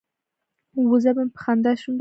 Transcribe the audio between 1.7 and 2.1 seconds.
شونډې خوځوي.